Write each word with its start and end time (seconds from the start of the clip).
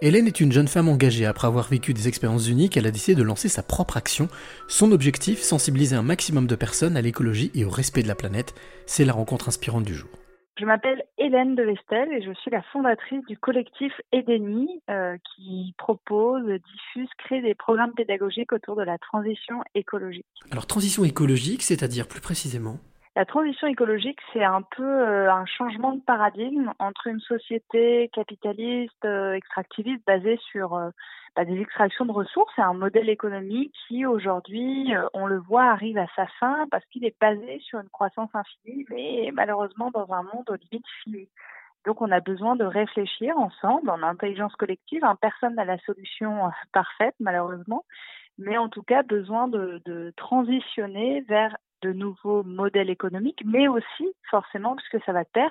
Hélène 0.00 0.28
est 0.28 0.38
une 0.38 0.52
jeune 0.52 0.68
femme 0.68 0.88
engagée. 0.88 1.26
Après 1.26 1.48
avoir 1.48 1.66
vécu 1.66 1.92
des 1.92 2.06
expériences 2.06 2.48
uniques, 2.48 2.76
elle 2.76 2.86
a 2.86 2.92
décidé 2.92 3.16
de 3.16 3.24
lancer 3.24 3.48
sa 3.48 3.64
propre 3.64 3.96
action. 3.96 4.28
Son 4.68 4.92
objectif, 4.92 5.40
sensibiliser 5.40 5.96
un 5.96 6.02
maximum 6.02 6.46
de 6.46 6.54
personnes 6.54 6.96
à 6.96 7.02
l'écologie 7.02 7.50
et 7.56 7.64
au 7.64 7.68
respect 7.68 8.04
de 8.04 8.08
la 8.08 8.14
planète. 8.14 8.54
C'est 8.86 9.04
la 9.04 9.12
rencontre 9.12 9.48
inspirante 9.48 9.82
du 9.82 9.94
jour. 9.94 10.08
Je 10.56 10.64
m'appelle 10.64 11.02
Hélène 11.18 11.56
de 11.56 11.64
Vestel 11.64 12.12
et 12.12 12.22
je 12.22 12.32
suis 12.34 12.50
la 12.52 12.62
fondatrice 12.72 13.24
du 13.26 13.36
collectif 13.38 13.92
Edeni 14.12 14.68
euh, 14.88 15.16
qui 15.34 15.74
propose, 15.78 16.44
diffuse, 16.44 17.08
crée 17.18 17.42
des 17.42 17.56
programmes 17.56 17.92
pédagogiques 17.92 18.52
autour 18.52 18.76
de 18.76 18.82
la 18.82 18.98
transition 18.98 19.64
écologique. 19.74 20.26
Alors 20.52 20.66
transition 20.66 21.02
écologique, 21.02 21.62
c'est-à-dire 21.64 22.06
plus 22.06 22.20
précisément 22.20 22.78
la 23.18 23.24
transition 23.24 23.66
écologique, 23.66 24.20
c'est 24.32 24.44
un 24.44 24.62
peu 24.62 24.84
euh, 24.84 25.32
un 25.32 25.44
changement 25.44 25.92
de 25.92 26.00
paradigme 26.00 26.72
entre 26.78 27.08
une 27.08 27.18
société 27.18 28.08
capitaliste, 28.12 29.04
euh, 29.04 29.32
extractiviste, 29.32 30.06
basée 30.06 30.38
sur 30.52 30.76
euh, 30.76 30.90
bah, 31.34 31.44
des 31.44 31.60
extractions 31.60 32.04
de 32.04 32.12
ressources 32.12 32.56
et 32.58 32.62
un 32.62 32.74
modèle 32.74 33.08
économique 33.08 33.74
qui, 33.88 34.06
aujourd'hui, 34.06 34.92
on 35.14 35.26
le 35.26 35.38
voit, 35.38 35.64
arrive 35.64 35.98
à 35.98 36.06
sa 36.14 36.28
fin 36.38 36.68
parce 36.70 36.84
qu'il 36.92 37.04
est 37.04 37.20
basé 37.20 37.58
sur 37.58 37.80
une 37.80 37.88
croissance 37.88 38.30
infinie, 38.34 38.86
mais 38.88 39.30
malheureusement 39.32 39.90
dans 39.90 40.12
un 40.12 40.22
monde 40.22 40.48
aux 40.48 40.54
limites 40.70 40.86
finies. 41.02 41.28
Donc, 41.86 42.00
on 42.00 42.12
a 42.12 42.20
besoin 42.20 42.54
de 42.54 42.64
réfléchir 42.64 43.36
ensemble 43.36 43.90
en 43.90 44.04
intelligence 44.04 44.54
collective. 44.54 45.02
Personne 45.20 45.56
n'a 45.56 45.64
la 45.64 45.78
solution 45.78 46.52
parfaite, 46.72 47.16
malheureusement, 47.18 47.84
mais 48.38 48.56
en 48.58 48.68
tout 48.68 48.84
cas, 48.84 49.02
besoin 49.02 49.48
de 49.48 50.12
transitionner 50.16 51.22
vers 51.22 51.56
de 51.82 51.92
nouveaux 51.92 52.42
modèles 52.42 52.90
économiques, 52.90 53.42
mais 53.44 53.68
aussi 53.68 54.08
forcément, 54.30 54.76
puisque 54.76 55.04
ça 55.04 55.12
va 55.12 55.24
de 55.24 55.28
pair, 55.32 55.50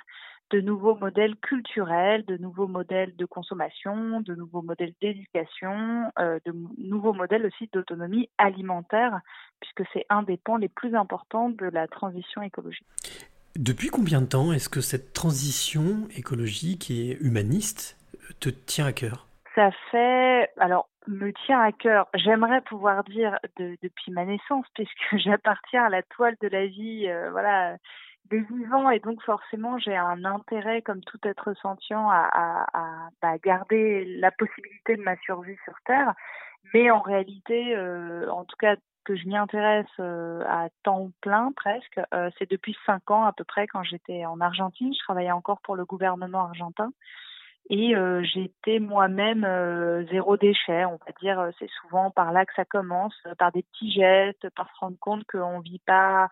de 0.49 0.61
nouveaux 0.61 0.95
modèles 0.95 1.35
culturels, 1.37 2.23
de 2.25 2.37
nouveaux 2.37 2.67
modèles 2.67 3.15
de 3.15 3.25
consommation, 3.25 4.21
de 4.21 4.33
nouveaux 4.35 4.61
modèles 4.61 4.93
d'éducation, 5.01 6.11
euh, 6.19 6.39
de 6.45 6.53
nouveaux 6.77 7.13
modèles 7.13 7.45
aussi 7.45 7.69
d'autonomie 7.73 8.29
alimentaire, 8.37 9.19
puisque 9.59 9.89
c'est 9.93 10.05
un 10.09 10.23
des 10.23 10.37
pans 10.37 10.57
les 10.57 10.69
plus 10.69 10.95
importants 10.95 11.49
de 11.49 11.65
la 11.65 11.87
transition 11.87 12.41
écologique. 12.41 12.87
Depuis 13.57 13.89
combien 13.89 14.21
de 14.21 14.27
temps 14.27 14.53
est-ce 14.53 14.69
que 14.69 14.81
cette 14.81 15.13
transition 15.13 16.07
écologique 16.15 16.91
et 16.91 17.17
humaniste 17.19 17.97
te 18.39 18.49
tient 18.49 18.85
à 18.85 18.93
cœur? 18.93 19.27
Ça 19.55 19.71
fait, 19.91 20.49
alors 20.57 20.87
me 21.07 21.31
tient 21.45 21.61
à 21.61 21.71
cœur. 21.71 22.07
J'aimerais 22.13 22.61
pouvoir 22.61 23.03
dire 23.03 23.37
depuis 23.57 24.11
ma 24.11 24.25
naissance, 24.25 24.65
puisque 24.73 24.91
j'appartiens 25.17 25.85
à 25.85 25.89
la 25.89 26.03
toile 26.03 26.35
de 26.41 26.47
la 26.47 26.67
vie, 26.67 27.07
euh, 27.07 27.31
voilà, 27.31 27.77
des 28.25 28.41
vivants, 28.41 28.89
et 28.89 28.99
donc 28.99 29.21
forcément 29.23 29.77
j'ai 29.77 29.95
un 29.95 30.25
intérêt, 30.25 30.81
comme 30.81 31.01
tout 31.01 31.19
être 31.23 31.53
sentient, 31.61 32.09
à, 32.09 33.07
bah, 33.21 33.37
garder 33.43 34.05
la 34.19 34.31
possibilité 34.31 34.97
de 34.97 35.01
ma 35.01 35.15
survie 35.17 35.57
sur 35.63 35.75
Terre. 35.85 36.13
Mais 36.73 36.91
en 36.91 36.99
réalité, 36.99 37.75
euh, 37.75 38.29
en 38.29 38.43
tout 38.43 38.57
cas 38.57 38.75
que 39.05 39.15
je 39.15 39.25
m'y 39.25 39.37
intéresse 39.37 39.85
euh, 40.01 40.43
à 40.49 40.67
temps 40.83 41.11
plein 41.21 41.53
presque, 41.55 42.01
c'est 42.37 42.49
depuis 42.51 42.75
cinq 42.85 43.09
ans 43.09 43.23
à 43.23 43.31
peu 43.31 43.45
près 43.45 43.65
quand 43.65 43.83
j'étais 43.83 44.25
en 44.25 44.41
Argentine. 44.41 44.93
Je 44.93 44.99
travaillais 44.99 45.31
encore 45.31 45.61
pour 45.61 45.77
le 45.77 45.85
gouvernement 45.85 46.41
argentin. 46.41 46.91
Et 47.69 47.95
euh, 47.95 48.23
j'étais 48.23 48.79
moi-même 48.79 49.43
euh, 49.43 50.05
zéro 50.09 50.37
déchet, 50.37 50.85
on 50.85 50.97
va 51.05 51.11
dire. 51.21 51.39
Euh, 51.39 51.51
c'est 51.59 51.69
souvent 51.81 52.11
par 52.11 52.31
là 52.31 52.45
que 52.45 52.53
ça 52.55 52.63
commence, 52.63 53.15
par 53.37 53.51
des 53.51 53.63
petits 53.63 53.91
gestes, 53.91 54.49
par 54.55 54.69
se 54.73 54.79
rendre 54.79 54.97
compte 54.99 55.25
qu'on 55.25 55.59
vit 55.59 55.81
pas 55.85 56.29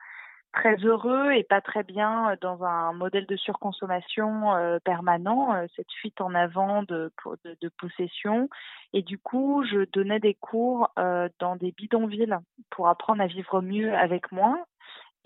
très 0.53 0.77
heureux 0.77 1.33
et 1.33 1.44
pas 1.44 1.59
très 1.59 1.83
bien 1.83 2.38
dans 2.39 2.64
un 2.64 2.94
modèle 2.94 3.25
de 3.25 3.36
surconsommation 3.36 4.53
permanent, 4.86 5.53
cette 5.75 5.92
fuite 6.00 6.22
en 6.22 6.33
avant 6.33 6.83
de, 6.83 7.11
de, 7.44 7.58
de, 7.59 7.70
possession. 7.77 8.47
Et 8.94 9.02
du 9.02 9.17
coup, 9.17 9.66
je 9.70 9.86
donnais 9.92 10.22
des 10.22 10.33
cours 10.33 10.88
dans 10.95 11.58
des 11.58 11.73
bidonvilles 11.73 12.38
pour 12.70 12.88
apprendre 12.88 13.22
à 13.22 13.27
vivre 13.27 13.61
mieux 13.61 13.94
avec 13.94 14.31
moi 14.31 14.58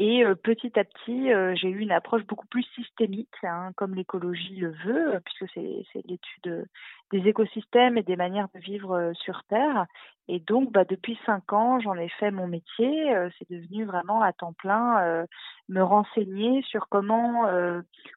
et 0.01 0.23
euh, 0.23 0.33
petit 0.33 0.71
à 0.79 0.85
petit, 0.85 1.33
euh, 1.33 1.53
j'ai 1.55 1.67
eu 1.67 1.79
une 1.79 1.91
approche 1.91 2.25
beaucoup 2.25 2.47
plus 2.47 2.63
systémique, 2.73 3.35
hein, 3.43 3.71
comme 3.75 3.95
l'écologie 3.95 4.55
le 4.55 4.71
veut, 4.85 5.15
euh, 5.15 5.19
puisque 5.19 5.51
c'est 5.53 6.07
l'étude 6.07 6.65
des 7.11 7.27
écosystèmes 7.27 7.97
et 7.97 8.03
des 8.03 8.15
manières 8.15 8.47
de 8.55 8.61
vivre 8.61 9.11
sur 9.13 9.43
Terre. 9.49 9.87
Et 10.29 10.39
donc, 10.39 10.71
bah, 10.71 10.85
depuis 10.85 11.19
cinq 11.25 11.51
ans, 11.51 11.81
j'en 11.81 11.95
ai 11.95 12.07
fait 12.07 12.31
mon 12.31 12.47
métier. 12.47 13.13
c'est 13.37 13.49
devenu 13.49 13.83
vraiment 13.83 14.21
à 14.21 14.31
temps 14.31 14.53
plein 14.53 15.25
me 15.69 15.81
renseigner 15.81 16.61
sur 16.61 16.87
comment 16.87 17.49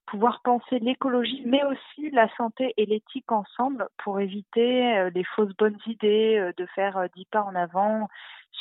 pouvoir 0.07 0.43
penser 0.45 0.79
l'écologie, 0.79 1.43
mais 1.47 1.65
aussi 1.65 2.11
la 2.11 2.29
santé 2.37 2.75
et 2.77 2.85
l'éthique 2.85 3.33
ensemble 3.33 3.89
pour 4.05 4.21
éviter 4.21 5.09
les 5.15 5.25
fausses 5.25 5.57
bonnes 5.57 5.79
idées, 5.87 6.53
de 6.55 6.67
faire 6.75 7.03
dix 7.17 7.25
pas 7.25 7.45
en 7.45 7.55
avant 7.55 8.09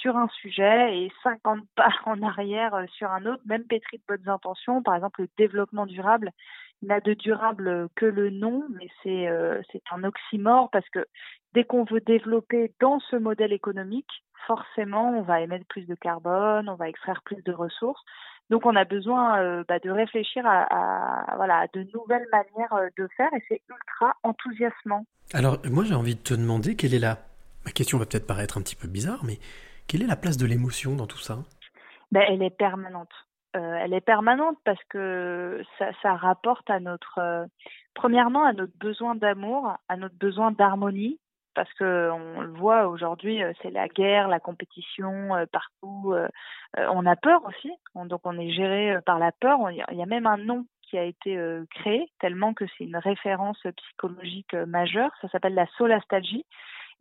sur 0.02 0.18
un 0.18 0.28
sujet 0.42 0.98
et 0.98 1.12
50 1.24 1.60
pas 1.76 1.94
en 2.06 2.22
arrière 2.22 2.74
euh, 2.76 2.86
sur 2.98 3.10
un 3.12 3.26
autre, 3.26 3.42
même 3.46 3.64
pétri 3.64 3.98
de 3.98 4.04
bonnes 4.08 4.30
intentions. 4.30 4.82
Par 4.82 4.96
exemple, 4.96 5.22
le 5.22 5.30
développement 5.38 5.86
durable 5.86 6.32
n'a 6.82 7.00
de 7.00 7.14
durable 7.14 7.90
que 7.96 8.06
le 8.06 8.32
nom, 8.32 8.64
mais 8.70 8.88
c'est 9.04 9.28
euh, 9.28 9.62
c'est 9.72 9.84
un 9.92 10.04
oxymore 10.04 10.70
parce 10.72 10.90
que 10.90 11.06
dès 11.54 11.64
qu'on 11.64 11.84
veut 11.84 12.02
développer 12.02 12.74
dans 12.80 13.00
ce 13.00 13.16
modèle 13.16 13.54
économique, 13.54 14.10
forcément, 14.48 15.12
on 15.12 15.22
va 15.22 15.42
émettre 15.42 15.66
plus 15.68 15.86
de 15.86 15.94
carbone, 15.94 16.68
on 16.68 16.76
va 16.76 16.90
extraire 16.90 17.22
plus 17.24 17.44
de 17.44 17.52
ressources. 17.52 18.02
Donc, 18.50 18.66
on 18.66 18.76
a 18.76 18.84
besoin 18.84 19.40
euh, 19.40 19.64
bah, 19.68 19.78
de 19.78 19.92
réfléchir 19.92 20.44
à, 20.46 20.64
à, 20.64 21.36
voilà, 21.36 21.60
à 21.60 21.68
de 21.68 21.88
nouvelles 21.94 22.28
manières 22.32 22.90
de 22.98 23.08
faire 23.16 23.30
et 23.34 23.44
c'est 23.48 23.62
ultra 23.70 24.16
enthousiasmant. 24.24 25.06
Alors, 25.34 25.60
moi, 25.70 25.84
j'ai 25.84 25.94
envie 25.94 26.16
de 26.16 26.22
te 26.22 26.34
demander 26.34 26.76
quelle 26.76 26.96
est 26.96 27.00
la... 27.00 27.20
Ma 27.64 27.72
question 27.72 28.00
va 28.00 28.08
peut-être 28.08 28.26
paraître 28.26 28.58
un 28.58 28.62
petit 28.62 28.76
peu 28.76 28.88
bizarre, 28.88 29.24
mais 29.24 29.38
quelle 29.88 30.04
est 30.04 30.08
la 30.08 30.16
place 30.16 30.38
de 30.38 30.46
l'émotion 30.46 30.96
dans 30.96 31.08
tout 31.08 31.18
ça? 31.18 31.40
Ben, 32.12 32.24
Elle 32.28 32.44
est 32.44 32.56
permanente. 32.56 33.12
Euh, 33.56 33.76
elle 33.82 33.94
est 33.94 34.02
permanente 34.02 34.58
parce 34.64 34.82
que 34.90 35.62
ça, 35.78 36.16
rapporte 36.16 36.70
à 36.70 36.80
notre, 36.80 37.20
euh, 37.20 37.46
premièrement, 37.94 38.46
à 38.46 38.54
notre 38.54 38.78
besoin 38.78 39.16
d'amour, 39.16 39.74
à 39.90 39.98
notre 39.98 40.16
besoin 40.16 40.52
d'harmonie, 40.52 41.20
parce 41.54 41.72
que 41.74 42.10
on 42.12 42.42
le 42.42 42.54
voit 42.54 42.88
aujourd'hui, 42.88 43.44
euh, 43.44 43.52
c'est 43.62 43.72
la 43.72 43.90
guerre, 43.90 44.30
la 44.30 44.40
compétition 44.40 45.32
partout. 45.52 46.14
on 46.78 47.06
a 47.06 47.16
peur 47.18 47.42
aussi, 47.46 47.72
donc 47.96 48.22
on 48.24 48.40
est 48.40 48.52
géré 48.52 48.98
par 49.06 49.20
la 49.20 49.34
peur. 49.34 49.70
Il 49.70 49.98
y 49.98 50.04
a 50.04 50.06
même 50.06 50.28
un 50.28 50.38
nom 50.38 50.66
qui 50.84 50.98
a 50.98 51.04
été 51.04 51.38
créé 51.72 52.10
tellement 52.20 52.54
que 52.54 52.66
c'est 52.78 52.86
une 52.86 52.98
référence 52.98 53.62
psychologique 53.78 54.54
majeure. 54.54 55.12
Ça 55.22 55.28
s'appelle 55.30 55.56
la 55.56 55.68
solastalgie. 55.78 56.46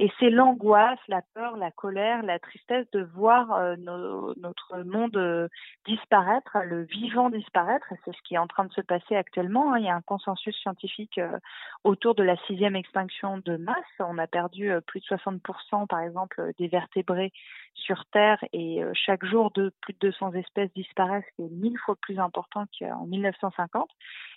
Et 0.02 0.10
c'est 0.18 0.30
l'angoisse, 0.30 0.98
la 1.08 1.20
peur, 1.34 1.58
la 1.58 1.70
colère, 1.70 2.22
la 2.22 2.38
tristesse 2.38 2.90
de 2.90 3.02
voir 3.02 3.52
euh, 3.52 3.76
notre 3.76 4.82
monde 4.82 5.14
euh, 5.18 5.46
disparaître, 5.86 6.56
le 6.64 6.84
vivant 6.84 7.28
disparaître. 7.28 7.86
C'est 8.06 8.16
ce 8.16 8.22
qui 8.22 8.34
est 8.34 8.38
en 8.38 8.46
train 8.46 8.64
de 8.64 8.72
se 8.72 8.80
passer 8.80 9.14
actuellement. 9.14 9.74
Hein. 9.74 9.78
Il 9.78 9.84
y 9.84 9.90
a 9.90 9.94
un 9.94 10.00
consensus 10.00 10.56
scientifique 10.56 11.18
euh, 11.18 11.38
autour 11.84 12.14
de 12.14 12.22
la 12.22 12.38
sixième 12.46 12.76
extinction 12.76 13.42
de 13.44 13.58
masse. 13.58 13.76
On 13.98 14.16
a 14.16 14.26
perdu 14.26 14.72
plus 14.86 15.00
de 15.00 15.16
60%, 15.16 15.86
par 15.86 16.00
exemple, 16.00 16.50
des 16.58 16.68
vertébrés 16.68 17.30
sur 17.74 18.06
Terre 18.06 18.42
et 18.54 18.82
chaque 18.94 19.24
jour, 19.24 19.52
plus 19.52 19.92
de 19.92 19.98
200 20.00 20.32
espèces 20.32 20.72
disparaissent, 20.74 21.24
ce 21.30 21.36
qui 21.36 21.42
est 21.42 21.54
mille 21.54 21.78
fois 21.78 21.96
plus 22.00 22.18
important 22.18 22.64
qu'en 22.78 23.06
1950. 23.06 23.88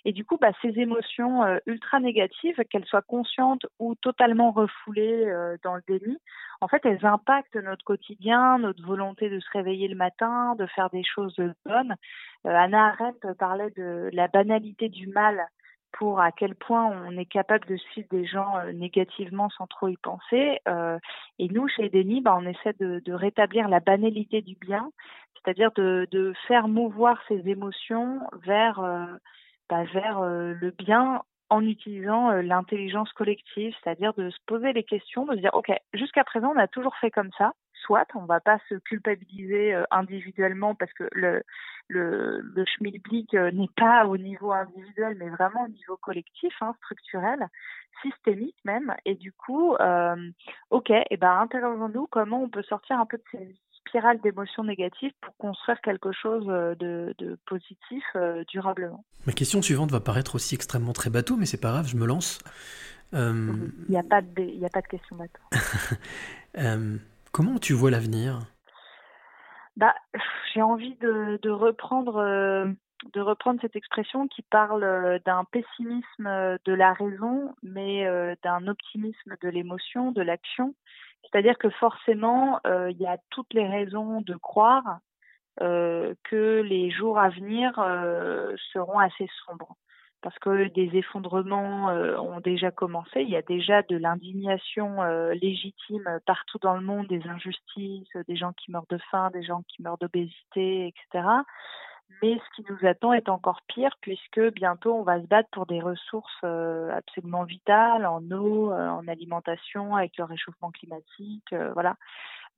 Et 0.04 0.12
du 0.12 0.24
coup, 0.24 0.36
bah, 0.38 0.52
ces 0.62 0.78
émotions 0.78 1.42
ultra 1.66 2.00
négatives, 2.00 2.62
qu'elles 2.70 2.86
soient 2.86 3.02
conscientes 3.02 3.66
ou 3.78 3.94
totalement 3.96 4.52
refoulées 4.52 5.53
dans 5.62 5.74
le 5.76 5.82
déni, 5.86 6.18
en 6.60 6.68
fait, 6.68 6.84
elles 6.84 7.04
impactent 7.04 7.56
notre 7.56 7.84
quotidien, 7.84 8.58
notre 8.58 8.84
volonté 8.84 9.28
de 9.28 9.40
se 9.40 9.50
réveiller 9.52 9.88
le 9.88 9.96
matin, 9.96 10.54
de 10.56 10.66
faire 10.66 10.90
des 10.90 11.04
choses 11.04 11.36
bonnes. 11.64 11.94
Euh, 12.46 12.50
Anna 12.50 12.88
Arendt 12.88 13.34
parlait 13.38 13.70
de 13.76 14.10
la 14.12 14.28
banalité 14.28 14.88
du 14.88 15.06
mal 15.08 15.46
pour 15.92 16.20
à 16.20 16.32
quel 16.32 16.54
point 16.56 16.86
on 16.86 17.16
est 17.16 17.26
capable 17.26 17.66
de 17.68 17.76
suivre 17.76 18.08
des 18.10 18.26
gens 18.26 18.58
euh, 18.58 18.72
négativement 18.72 19.48
sans 19.50 19.66
trop 19.66 19.88
y 19.88 19.96
penser. 19.96 20.58
Euh, 20.68 20.98
et 21.38 21.48
nous, 21.48 21.68
chez 21.68 21.88
Denis, 21.88 22.20
bah, 22.20 22.36
on 22.36 22.46
essaie 22.46 22.74
de, 22.80 23.12
rétablir 23.12 23.68
la 23.68 23.80
banalité 23.80 24.42
du 24.42 24.56
bien, 24.56 24.90
c'est-à-dire 25.34 25.70
de, 25.76 26.32
faire 26.48 26.68
mouvoir 26.68 27.20
ces 27.28 27.48
émotions 27.48 28.20
vers, 28.42 28.80
bah, 29.68 29.84
vers 29.92 30.22
le 30.22 30.70
bien 30.70 31.22
en 31.54 31.64
utilisant 31.64 32.32
euh, 32.32 32.42
l'intelligence 32.42 33.12
collective, 33.12 33.72
c'est-à-dire 33.82 34.12
de 34.14 34.28
se 34.28 34.38
poser 34.44 34.72
les 34.72 34.82
questions, 34.82 35.24
de 35.24 35.36
se 35.36 35.40
dire, 35.40 35.54
OK, 35.54 35.70
jusqu'à 35.92 36.24
présent, 36.24 36.52
on 36.52 36.58
a 36.58 36.66
toujours 36.66 36.96
fait 36.96 37.12
comme 37.12 37.30
ça, 37.38 37.52
soit, 37.84 38.08
on 38.16 38.22
ne 38.22 38.26
va 38.26 38.40
pas 38.40 38.58
se 38.68 38.74
culpabiliser 38.74 39.72
euh, 39.72 39.84
individuellement 39.92 40.74
parce 40.74 40.92
que 40.94 41.08
le, 41.12 41.44
schmilblick 42.66 43.34
euh, 43.34 43.52
n'est 43.52 43.70
pas 43.76 44.04
au 44.04 44.16
niveau 44.16 44.50
individuel, 44.50 45.16
mais 45.16 45.28
vraiment 45.28 45.64
au 45.66 45.68
niveau 45.68 45.96
collectif, 45.96 46.52
hein, 46.60 46.74
structurel, 46.78 47.46
systémique 48.02 48.56
même. 48.64 48.92
Et 49.04 49.14
du 49.14 49.32
coup, 49.32 49.76
OK, 50.70 50.90
et 50.90 51.04
eh 51.08 51.16
ben, 51.16 51.38
interrogeons-nous 51.38 52.08
comment 52.08 52.42
on 52.42 52.48
peut 52.48 52.64
sortir 52.64 52.98
un 52.98 53.06
peu 53.06 53.18
de 53.18 53.24
ces 53.30 53.54
spirale 53.94 54.20
d'émotions 54.22 54.64
négatives 54.64 55.12
pour 55.20 55.36
construire 55.36 55.80
quelque 55.80 56.10
chose 56.10 56.44
euh, 56.48 56.74
de, 56.74 57.38
positif 57.46 58.02
euh, 58.16 58.42
durablement. 58.48 59.04
Ma 59.24 59.32
question 59.32 59.62
suivante 59.62 59.92
va 59.92 60.00
paraître 60.00 60.34
aussi 60.34 60.56
extrêmement 60.56 60.92
très 60.92 61.10
bateau, 61.10 61.36
mais 61.36 61.46
c'est 61.46 61.60
pas 61.60 61.70
grave, 61.70 61.86
je 61.86 61.96
me 61.96 62.04
lance. 62.04 62.40
Il 63.12 63.62
n'y 63.88 63.96
a, 63.96 64.02
pas 64.02 64.20
de, 64.20 64.64
a 64.64 64.68
pas 64.68 64.80
de 64.80 64.88
question 64.88 65.14
bateau. 65.14 65.40
comment 67.32 67.58
tu 67.60 67.72
vois 67.72 67.92
l'avenir? 67.92 68.40
Bah, 69.76 69.94
J'ai 70.52 70.62
envie 70.62 70.96
de, 70.96 71.38
de 71.40 71.50
reprendre 71.50 72.74
de 73.12 73.20
reprendre 73.20 73.60
cette 73.60 73.76
expression 73.76 74.26
qui 74.26 74.42
parle 74.42 75.20
d'un 75.24 75.44
pessimisme 75.44 76.58
de 76.64 76.72
la 76.72 76.94
raison, 76.94 77.54
mais 77.62 78.04
d'un 78.42 78.66
optimisme 78.66 79.36
de 79.40 79.48
l'émotion, 79.48 80.10
de 80.10 80.22
l'action. 80.22 80.74
C'est-à-dire 81.24 81.58
que 81.58 81.70
forcément, 81.70 82.60
il 82.64 82.96
y 82.98 83.06
a 83.06 83.18
toutes 83.30 83.52
les 83.52 83.66
raisons 83.66 84.20
de 84.20 84.34
croire 84.36 84.98
que 85.58 86.62
les 86.62 86.90
jours 86.90 87.18
à 87.18 87.28
venir 87.30 87.72
seront 88.72 88.98
assez 88.98 89.28
sombres. 89.44 89.76
Parce 90.22 90.38
que 90.38 90.68
des 90.68 90.96
effondrements 90.96 91.88
ont 91.88 92.40
déjà 92.40 92.70
commencé, 92.70 93.20
il 93.20 93.28
y 93.28 93.36
a 93.36 93.42
déjà 93.42 93.82
de 93.82 93.98
l'indignation 93.98 95.02
légitime 95.32 96.18
partout 96.24 96.56
dans 96.62 96.76
le 96.76 96.80
monde, 96.80 97.06
des 97.08 97.26
injustices, 97.28 98.16
des 98.26 98.36
gens 98.36 98.54
qui 98.54 98.70
meurent 98.70 98.86
de 98.88 98.96
faim, 99.10 99.28
des 99.34 99.42
gens 99.42 99.60
qui 99.68 99.82
meurent 99.82 99.98
d'obésité, 99.98 100.86
etc. 100.86 101.28
Mais 102.22 102.38
ce 102.38 102.56
qui 102.56 102.70
nous 102.70 102.88
attend 102.88 103.12
est 103.12 103.28
encore 103.28 103.62
pire 103.66 103.96
puisque 104.00 104.40
bientôt 104.52 104.94
on 104.94 105.02
va 105.02 105.20
se 105.20 105.26
battre 105.26 105.48
pour 105.50 105.66
des 105.66 105.80
ressources 105.80 106.40
euh, 106.44 106.90
absolument 106.96 107.44
vitales 107.44 108.06
en 108.06 108.22
eau, 108.30 108.72
euh, 108.72 108.88
en 108.88 109.06
alimentation, 109.08 109.96
avec 109.96 110.16
le 110.16 110.24
réchauffement 110.24 110.70
climatique, 110.70 111.52
euh, 111.52 111.72
voilà. 111.72 111.96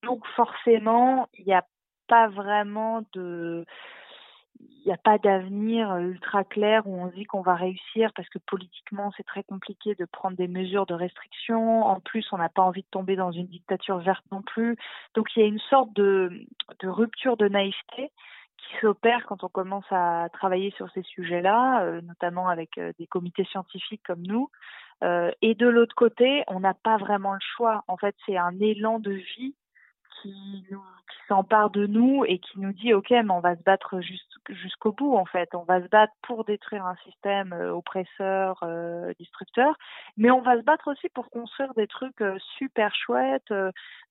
Donc 0.03 0.27
forcément, 0.37 1.29
il 1.39 1.47
n'y 1.47 1.55
a 1.55 1.65
pas 2.09 2.29
vraiment 2.29 3.03
de 3.13 3.65
il 4.61 4.87
n'y 4.87 4.93
a 4.93 4.97
pas 4.97 5.19
d'avenir 5.19 5.97
ultra 5.97 6.45
clair 6.45 6.87
où 6.87 6.99
on 6.99 7.09
dit 7.09 7.25
qu'on 7.25 7.43
va 7.43 7.57
réussir 7.57 8.13
parce 8.15 8.29
que 8.29 8.39
politiquement 8.39 9.13
c'est 9.17 9.27
très 9.27 9.43
compliqué 9.43 9.95
de 9.95 10.05
prendre 10.05 10.37
des 10.37 10.49
mesures 10.49 10.87
de 10.87 10.95
restriction. 10.95 11.85
En 11.85 12.01
plus, 12.01 12.27
on 12.33 12.39
n'a 12.39 12.49
pas 12.49 12.63
envie 12.63 12.83
de 12.83 12.89
tomber 12.91 13.17
dans 13.17 13.33
une 13.33 13.49
dictature 13.49 13.99
verte 13.99 14.25
non 14.31 14.43
plus. 14.43 14.77
Donc 15.15 15.29
il 15.35 15.41
y 15.41 15.43
a 15.43 15.47
une 15.49 15.59
sorte 15.59 15.93
de, 15.95 16.47
de 16.81 16.89
rupture 16.89 17.37
de 17.37 17.49
naïveté 17.49 18.13
qui 18.67 18.77
s'opère 18.81 19.25
quand 19.27 19.45
on 19.45 19.49
commence 19.49 19.91
à 19.91 20.29
travailler 20.33 20.71
sur 20.73 20.91
ces 20.91 21.03
sujets-là, 21.03 21.83
euh, 21.83 22.01
notamment 22.03 22.49
avec 22.49 22.79
euh, 22.79 22.93
des 22.99 23.07
comités 23.07 23.45
scientifiques 23.45 24.03
comme 24.05 24.23
nous. 24.23 24.51
Euh, 25.05 25.31
et 25.43 25.55
de 25.55 25.67
l'autre 25.67 25.95
côté, 25.95 26.43
on 26.49 26.61
n'a 26.61 26.75
pas 26.75 26.97
vraiment 26.97 27.35
le 27.35 27.41
choix. 27.57 27.85
En 27.87 27.97
fait, 27.97 28.15
c'est 28.25 28.37
un 28.37 28.59
élan 28.61 28.99
de 28.99 29.13
vie 29.13 29.55
qui 30.23 30.65
qui 31.11 31.19
s'empare 31.29 31.71
de 31.71 31.87
nous 31.87 32.25
et 32.27 32.39
qui 32.39 32.59
nous 32.59 32.73
dit 32.73 32.93
ok 32.93 33.11
mais 33.11 33.31
on 33.31 33.41
va 33.41 33.57
se 33.57 33.63
battre 33.63 34.01
jusqu'au 34.49 34.93
bout 34.93 35.15
en 35.15 35.25
fait 35.25 35.55
on 35.55 35.63
va 35.63 35.81
se 35.81 35.89
battre 35.89 36.13
pour 36.23 36.45
détruire 36.45 36.85
un 36.85 36.97
système 37.05 37.53
euh, 37.53 37.73
oppresseur 37.73 38.59
euh, 38.63 39.13
destructeur 39.19 39.77
mais 40.17 40.31
on 40.31 40.41
va 40.41 40.57
se 40.57 40.63
battre 40.63 40.91
aussi 40.91 41.09
pour 41.11 41.31
construire 41.31 41.75
des 41.75 41.87
trucs 41.87 42.23
super 42.59 42.95
chouettes 42.95 43.53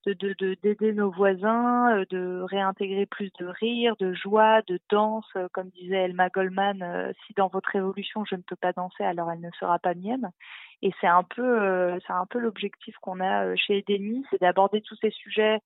de 0.06 0.34
de 0.38 0.56
d'aider 0.62 0.92
nos 0.92 1.10
voisins 1.10 2.04
de 2.10 2.40
réintégrer 2.42 3.06
plus 3.06 3.30
de 3.38 3.46
rire 3.46 3.94
de 3.98 4.12
joie 4.14 4.62
de 4.62 4.78
danse 4.90 5.30
comme 5.52 5.68
disait 5.70 6.04
Elma 6.04 6.28
Goldman 6.28 7.12
si 7.26 7.34
dans 7.34 7.48
votre 7.48 7.70
révolution 7.70 8.24
je 8.24 8.36
ne 8.36 8.42
peux 8.42 8.56
pas 8.56 8.72
danser 8.72 9.04
alors 9.04 9.30
elle 9.30 9.40
ne 9.40 9.50
sera 9.58 9.78
pas 9.78 9.94
mienne 9.94 10.30
et 10.82 10.92
c'est 11.00 11.06
un 11.06 11.22
peu 11.22 11.98
peu 12.26 12.38
l'objectif 12.38 12.94
qu'on 13.00 13.20
a 13.20 13.54
chez 13.56 13.78
Edeni 13.78 14.24
c'est 14.30 14.40
d'aborder 14.40 14.80
tous 14.80 14.96
ces 15.00 15.10
sujets 15.10 15.60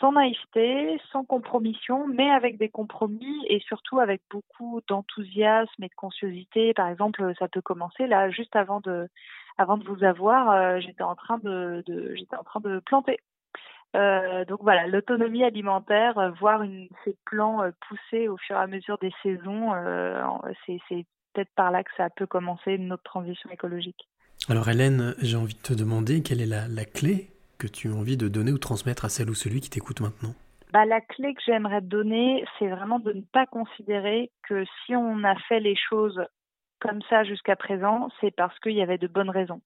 sans 0.00 0.12
naïveté, 0.12 1.00
sans 1.12 1.24
compromission, 1.24 2.06
mais 2.08 2.30
avec 2.30 2.58
des 2.58 2.68
compromis 2.68 3.46
et 3.48 3.60
surtout 3.60 4.00
avec 4.00 4.22
beaucoup 4.30 4.80
d'enthousiasme 4.88 5.82
et 5.82 5.88
de 5.88 5.94
consciosité. 5.94 6.74
Par 6.74 6.88
exemple, 6.88 7.32
ça 7.38 7.48
peut 7.48 7.60
commencer 7.60 8.06
là, 8.06 8.30
juste 8.30 8.56
avant 8.56 8.80
de, 8.80 9.08
avant 9.58 9.76
de 9.76 9.84
vous 9.84 10.04
avoir, 10.04 10.50
euh, 10.50 10.80
j'étais 10.80 11.02
en 11.02 11.14
de 11.38 12.14
j'étais 12.14 12.36
en 12.36 12.44
train 12.44 12.60
de 12.60 12.80
planter. 12.80 13.18
Euh, 13.94 14.44
donc 14.44 14.60
voilà, 14.62 14.86
l'autonomie 14.86 15.44
alimentaire, 15.44 16.18
euh, 16.18 16.30
voir 16.40 16.62
une, 16.62 16.88
ces 17.04 17.16
plants 17.24 17.62
euh, 17.62 17.70
pousser 17.88 18.28
au 18.28 18.36
fur 18.36 18.56
et 18.56 18.58
à 18.58 18.66
mesure 18.66 18.98
des 18.98 19.12
saisons, 19.22 19.72
c'est, 20.66 20.78
c'est 20.88 21.06
peut-être 21.32 21.52
par 21.54 21.70
là 21.70 21.84
que 21.84 21.90
ça 21.96 22.10
peut 22.10 22.26
commencer 22.26 22.78
notre 22.78 23.02
transition 23.04 23.50
écologique. 23.50 24.08
Alors 24.48 24.68
Hélène, 24.68 25.14
j'ai 25.22 25.36
envie 25.36 25.54
de 25.54 25.60
te 25.60 25.72
demander 25.72 26.22
quelle 26.22 26.40
est 26.40 26.46
la, 26.46 26.66
la 26.66 26.84
clé 26.84 27.30
que 27.58 27.66
tu 27.68 27.88
as 27.88 27.94
envie 27.94 28.16
de 28.16 28.28
donner 28.28 28.52
ou 28.52 28.58
transmettre 28.58 29.04
à 29.04 29.08
celle 29.08 29.30
ou 29.30 29.34
celui 29.34 29.60
qui 29.60 29.70
t'écoute 29.70 30.00
maintenant? 30.00 30.34
Bah, 30.72 30.84
La 30.84 31.00
clé 31.00 31.34
que 31.34 31.40
j'aimerais 31.46 31.80
te 31.80 31.86
donner, 31.86 32.44
c'est 32.58 32.66
vraiment 32.66 32.98
de 32.98 33.12
ne 33.12 33.22
pas 33.22 33.46
considérer 33.46 34.30
que 34.48 34.64
si 34.84 34.96
on 34.96 35.22
a 35.22 35.36
fait 35.48 35.60
les 35.60 35.76
choses 35.76 36.20
comme 36.80 37.00
ça 37.08 37.24
jusqu'à 37.24 37.56
présent, 37.56 38.08
c'est 38.20 38.34
parce 38.34 38.58
qu'il 38.58 38.72
y 38.72 38.82
avait 38.82 38.98
de 38.98 39.06
bonnes 39.06 39.30
raisons. 39.30 39.60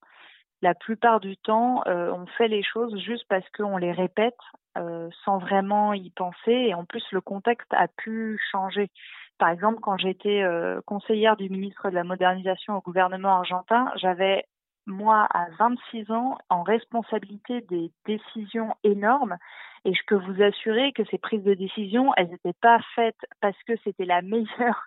La 0.60 0.74
plupart 0.74 1.20
du 1.20 1.36
temps, 1.36 1.82
euh, 1.86 2.10
on 2.12 2.26
fait 2.26 2.48
les 2.48 2.62
choses 2.62 2.98
juste 3.00 3.24
parce 3.28 3.48
qu'on 3.50 3.76
les 3.76 3.92
répète 3.92 4.38
euh, 4.76 5.08
sans 5.24 5.38
vraiment 5.38 5.92
y 5.92 6.10
penser 6.10 6.52
et 6.52 6.74
en 6.74 6.84
plus 6.84 7.04
le 7.12 7.20
contexte 7.20 7.72
a 7.72 7.86
pu 7.88 8.40
changer. 8.50 8.90
Par 9.38 9.50
exemple, 9.50 9.78
quand 9.80 9.96
j'étais 9.98 10.42
euh, 10.42 10.80
conseillère 10.84 11.36
du 11.36 11.48
ministre 11.48 11.90
de 11.90 11.94
la 11.94 12.02
modernisation 12.02 12.76
au 12.76 12.80
gouvernement 12.80 13.36
argentin, 13.36 13.92
j'avais 13.96 14.44
moi, 14.88 15.28
à 15.32 15.46
26 15.58 16.10
ans, 16.10 16.38
en 16.48 16.62
responsabilité 16.62 17.60
des 17.62 17.92
décisions 18.06 18.74
énormes. 18.82 19.36
Et 19.84 19.94
je 19.94 20.00
peux 20.06 20.16
vous 20.16 20.42
assurer 20.42 20.92
que 20.92 21.04
ces 21.10 21.18
prises 21.18 21.44
de 21.44 21.54
décision, 21.54 22.12
elles 22.16 22.30
n'étaient 22.30 22.58
pas 22.60 22.80
faites 22.94 23.20
parce 23.40 23.56
que 23.66 23.74
c'était 23.84 24.06
la 24.06 24.22
meilleure 24.22 24.82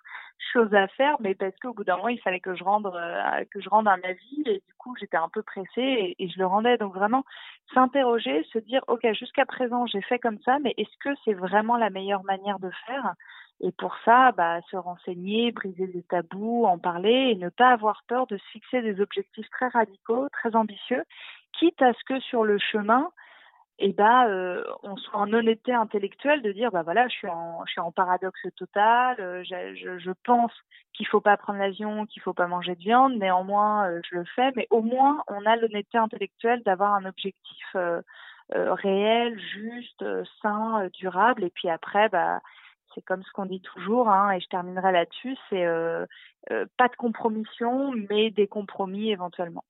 chose 0.52 0.72
à 0.74 0.88
faire, 0.88 1.16
mais 1.20 1.34
parce 1.34 1.54
qu'au 1.60 1.72
bout 1.72 1.84
d'un 1.84 1.96
moment, 1.96 2.08
il 2.08 2.20
fallait 2.20 2.40
que 2.40 2.54
je 2.54 2.64
rende 2.64 2.86
euh, 2.86 3.44
que 3.50 3.60
je 3.60 3.68
rende 3.68 3.88
un 3.88 4.00
avis. 4.02 4.42
Et 4.46 4.62
du 4.66 4.74
coup, 4.78 4.94
j'étais 4.98 5.16
un 5.16 5.28
peu 5.28 5.42
pressée 5.42 6.14
et, 6.18 6.28
je 6.28 6.38
le 6.38 6.46
rendais. 6.46 6.78
Donc 6.78 6.94
vraiment, 6.94 7.24
s'interroger, 7.74 8.44
se 8.52 8.58
dire, 8.58 8.82
ok, 8.88 9.06
jusqu'à 9.12 9.46
présent, 9.46 9.86
j'ai 9.86 10.02
fait 10.02 10.18
comme 10.18 10.38
ça, 10.44 10.58
mais 10.60 10.74
est-ce 10.76 10.96
que 11.00 11.10
c'est 11.24 11.34
vraiment 11.34 11.76
la 11.76 11.90
meilleure 11.90 12.24
manière 12.24 12.58
de 12.58 12.70
faire? 12.86 13.14
Et 13.60 13.70
pour 13.72 13.94
ça, 14.04 14.32
bah, 14.32 14.60
se 14.70 14.76
renseigner, 14.76 15.52
briser 15.52 15.86
des 15.86 16.02
tabous, 16.02 16.64
en 16.64 16.78
parler 16.78 17.30
et 17.30 17.34
ne 17.36 17.48
pas 17.48 17.70
avoir 17.70 18.02
peur 18.08 18.26
de 18.26 18.36
se 18.36 18.44
fixer 18.50 18.82
des 18.82 19.00
objectifs 19.00 19.48
très 19.50 19.68
radicaux, 19.68 20.28
très 20.32 20.56
ambitieux, 20.56 21.04
quitte 21.52 21.80
à 21.80 21.92
ce 21.92 22.04
que 22.04 22.18
sur 22.20 22.44
le 22.44 22.58
chemin, 22.58 23.10
eh 23.78 23.92
ben, 23.92 24.62
on 24.82 24.96
soit 24.96 25.18
en 25.18 25.32
honnêteté 25.32 25.72
intellectuelle 25.72 26.42
de 26.42 26.52
dire 26.52 26.70
bah 26.70 26.82
voilà 26.82 27.08
je 27.08 27.14
suis 27.14 27.28
en 27.28 27.64
je 27.66 27.72
suis 27.72 27.80
en 27.80 27.90
paradoxe 27.90 28.46
total 28.56 29.16
euh, 29.18 29.42
je, 29.44 30.10
pense 30.24 30.52
qu'il 30.92 31.06
faut 31.06 31.20
pas 31.20 31.36
prendre 31.36 31.58
l'avion 31.58 32.06
qu'il 32.06 32.22
faut 32.22 32.34
pas 32.34 32.46
manger 32.46 32.74
de 32.74 32.80
viande 32.80 33.14
néanmoins 33.14 33.88
euh, 33.88 34.00
je 34.08 34.16
le 34.16 34.24
fais 34.36 34.52
mais 34.56 34.66
au 34.70 34.82
moins 34.82 35.22
on 35.28 35.44
a 35.46 35.56
l'honnêteté 35.56 35.98
intellectuelle 35.98 36.62
d'avoir 36.64 36.94
un 36.94 37.04
objectif 37.06 37.76
réel 38.50 39.40
juste 39.40 40.04
sain 40.42 40.88
durable 40.92 41.44
et 41.44 41.50
puis 41.50 41.70
après 41.70 42.08
bah 42.08 42.40
c'est 42.94 43.02
comme 43.02 43.22
ce 43.22 43.32
qu'on 43.32 43.46
dit 43.46 43.62
toujours, 43.62 44.10
hein, 44.10 44.32
et 44.32 44.40
je 44.40 44.48
terminerai 44.48 44.92
là-dessus, 44.92 45.34
c'est 45.48 45.66
pas 46.76 46.88
de 46.88 46.96
compromission, 46.96 47.90
mais 48.10 48.30
des 48.30 48.46
compromis 48.46 49.10
éventuellement. 49.10 49.64